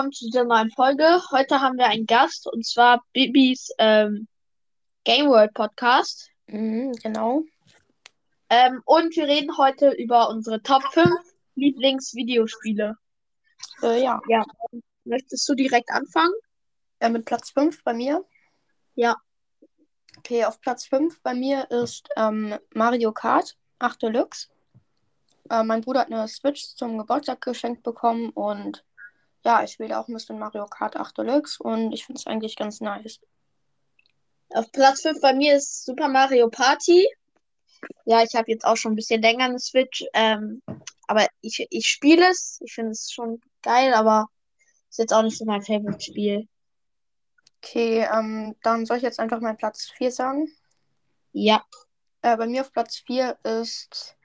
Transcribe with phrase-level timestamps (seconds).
[0.00, 1.20] willkommen zu dieser neuen Folge.
[1.30, 4.28] Heute haben wir einen Gast und zwar Bibis ähm,
[5.04, 6.30] Game World Podcast.
[6.46, 7.42] Mhm, genau.
[8.48, 11.10] Ähm, und wir reden heute über unsere Top 5
[11.54, 12.96] Lieblingsvideospiele.
[13.82, 14.18] Äh, ja.
[14.30, 14.42] Ja.
[15.04, 16.32] Möchtest du direkt anfangen?
[17.02, 18.24] ja, mit Platz 5 bei mir.
[18.94, 19.16] Ja.
[20.16, 24.48] Okay, auf Platz 5 bei mir ist ähm, Mario Kart 8 Deluxe.
[25.50, 28.82] Äh, mein Bruder hat eine Switch zum Geburtstag geschenkt bekommen und
[29.44, 32.56] ja, ich spiele auch ein bisschen Mario Kart 8 Deluxe und ich finde es eigentlich
[32.56, 33.20] ganz nice.
[34.50, 37.06] Auf Platz 5 bei mir ist Super Mario Party.
[38.04, 40.04] Ja, ich habe jetzt auch schon ein bisschen länger eine Switch.
[40.12, 40.62] Ähm,
[41.06, 42.60] aber ich, ich spiele es.
[42.62, 44.26] Ich finde es schon geil, aber
[44.90, 46.48] ist jetzt auch nicht so mein Favorite-Spiel.
[47.62, 50.48] Okay, ähm, dann soll ich jetzt einfach meinen Platz 4 sagen.
[51.32, 51.64] Ja.
[52.22, 54.16] Äh, bei mir auf Platz 4 ist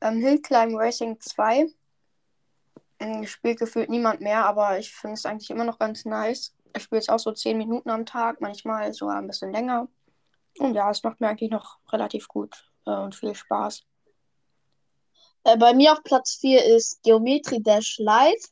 [0.00, 1.66] ähm, Hill Climb Racing 2.
[3.24, 6.54] Spielt gefühlt niemand mehr, aber ich finde es eigentlich immer noch ganz nice.
[6.76, 9.88] Ich spiele es auch so 10 Minuten am Tag, manchmal sogar ein bisschen länger.
[10.58, 13.84] Und ja, es macht mir eigentlich noch relativ gut äh, und viel Spaß.
[15.44, 18.50] Äh, bei mir auf Platz 4 ist Geometry Dash Live.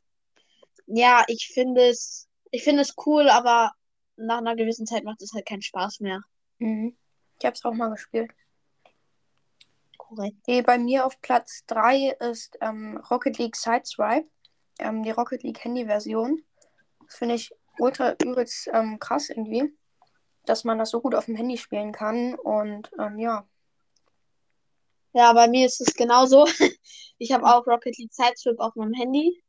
[0.87, 3.73] Ja, ich finde es, ich finde es cool, aber
[4.17, 6.23] nach einer gewissen Zeit macht es halt keinen Spaß mehr.
[6.59, 6.97] Mhm.
[7.39, 8.31] Ich habe es auch mal gespielt.
[9.99, 10.37] Korrekt.
[10.43, 14.29] Okay, bei mir auf Platz 3 ist ähm, Rocket League Sideswipe.
[14.79, 16.43] Ähm, die Rocket League Handy-Version.
[17.07, 19.73] Das finde ich ultra übelst ähm, krass irgendwie,
[20.45, 22.35] dass man das so gut auf dem Handy spielen kann.
[22.35, 23.47] Und ähm, ja,
[25.13, 26.47] Ja, bei mir ist es genauso.
[27.19, 29.43] Ich habe auch Rocket League Sideswipe auf meinem Handy.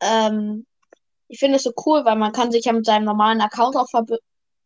[0.00, 0.66] Ähm,
[1.28, 3.86] ich finde es so cool, weil man kann sich ja mit seinem normalen Account auch
[3.92, 4.10] verb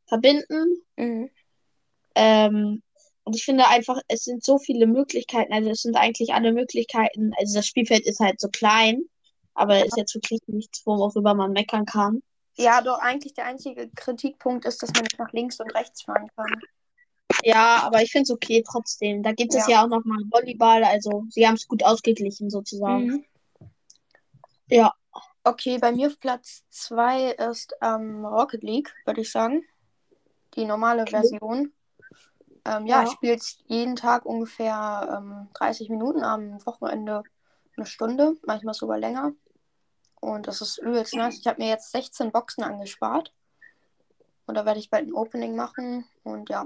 [0.09, 0.83] verbinden.
[0.97, 1.31] mhm.
[2.17, 2.83] Ähm,
[3.25, 5.53] und ich finde einfach, es sind so viele Möglichkeiten.
[5.53, 7.33] Also es sind eigentlich alle Möglichkeiten.
[7.39, 9.05] Also das Spielfeld ist halt so klein,
[9.55, 12.23] aber ist jetzt wirklich nichts, worüber man meckern kann.
[12.57, 16.29] ja, doch eigentlich der einzige Kritikpunkt ist, dass man nicht nach links und rechts fahren
[16.37, 16.61] kann.
[17.43, 19.23] Ja, aber ich finde es okay trotzdem.
[19.23, 19.73] Da gibt es Ja.
[19.81, 23.07] ja auch noch mal Volleyball, also sie haben es gut ausgeglichen sozusagen.
[23.07, 23.25] Mhm.
[24.69, 24.93] Ja.
[25.43, 29.63] Okay, bei mir auf Platz 2 ist ähm, Rocket League, würde ich sagen.
[30.55, 31.11] Die normale Okay.
[31.11, 31.73] Version.
[32.65, 33.05] Ähm, ja, Ja.
[33.05, 37.25] ich spiele es jeden Tag ungefähr ähm, 30 Minuten, am Wochenende
[37.77, 39.33] eine Stunde, manchmal sogar länger.
[40.25, 41.39] Und das ist übelst nice.
[41.39, 43.31] Ich habe mir jetzt 16 Boxen angespart.
[44.47, 46.09] Und da werde ich bald ein Opening machen.
[46.23, 46.65] Und ja.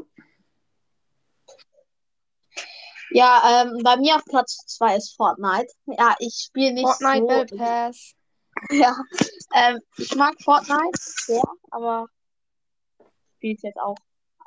[3.11, 5.73] Ja, ähm, bei mir auf Platz 2 ist Fortnite.
[5.87, 7.27] Ja, ich spiele nicht Fortnite so.
[7.27, 8.15] Battle Pass.
[8.71, 8.97] Ja,
[9.55, 12.07] ähm, ich mag Fortnite sehr, aber
[13.37, 13.97] spiele es jetzt auch.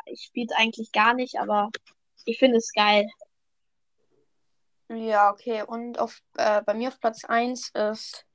[0.06, 1.70] Ich spiele es eigentlich gar nicht, aber
[2.26, 3.10] ich finde es geil.
[4.90, 5.64] Ja, okay.
[5.64, 8.26] Und auf, äh, bei mir auf Platz 1 ist,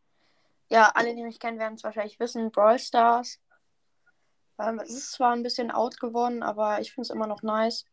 [0.68, 3.40] ja, alle, die mich kennen, werden es wahrscheinlich wissen, Brawl Stars.
[4.58, 7.84] Ähm, es ist zwar ein bisschen out geworden, aber ich finde es immer noch nice.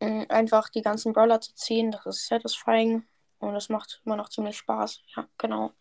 [0.00, 3.04] Ähm, einfach die ganzen Brawler zu ziehen, das ist satisfying
[3.38, 5.00] und das macht immer noch ziemlich Spaß.
[5.16, 5.72] Ja, genau.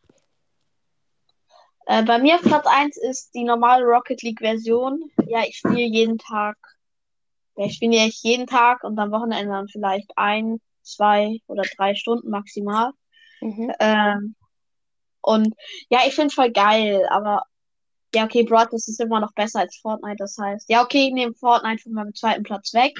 [1.85, 5.11] Äh, bei mir auf Platz 1 ist die normale Rocket League Version.
[5.27, 6.57] Ja, ich spiele jeden Tag.
[7.57, 11.95] Ja, ich spiele echt jeden Tag und am Wochenende dann vielleicht ein, zwei oder drei
[11.95, 12.91] Stunden maximal.
[13.41, 13.71] Mhm.
[13.79, 14.35] Ähm,
[15.25, 15.55] und
[15.89, 17.43] ja, ich finde es voll geil, aber
[18.13, 21.33] ja, okay, Stars ist immer noch besser als Fortnite, das heißt, ja, okay, ich nehme
[21.33, 22.93] Fortnite von meinem zweiten Platz weg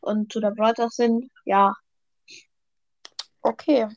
[0.00, 1.74] und zu der Stars hin, ja.
[3.42, 3.88] Okay.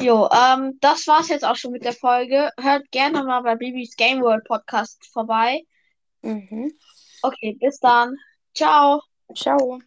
[0.00, 2.50] Jo, ähm, das war's jetzt auch schon mit der Folge.
[2.60, 5.62] Hört gerne mal bei Bibis Game World Podcast vorbei.
[6.22, 6.72] Mhm.
[7.22, 8.16] Okay, bis dann.
[8.54, 9.02] Ciao.
[9.34, 9.80] Ciao.